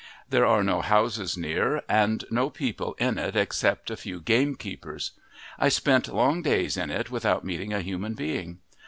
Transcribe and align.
There 0.27 0.47
are 0.47 0.63
no 0.63 0.81
houses 0.81 1.37
near, 1.37 1.83
and 1.87 2.25
no 2.31 2.49
people 2.49 2.95
in 2.97 3.19
it 3.19 3.35
except 3.35 3.91
a 3.91 3.95
few 3.95 4.19
gamekeepers: 4.19 5.11
I 5.59 5.69
spent 5.69 6.07
long 6.11 6.41
days 6.41 6.75
in 6.75 6.89
it 6.89 7.11
without 7.11 7.45
meeting 7.45 7.71
a 7.71 7.81
human 7.83 8.15
being. 8.15 8.61